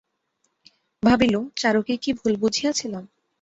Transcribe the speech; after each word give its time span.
ভাবিল, 1.03 1.35
চারুকে 1.55 1.95
কী 1.97 2.11
ভুল 2.13 2.33
বুঝিয়াছিলাম। 2.35 3.03